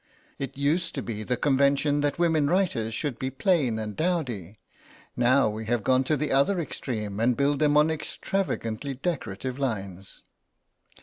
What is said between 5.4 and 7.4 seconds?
we have gone to the other extreme and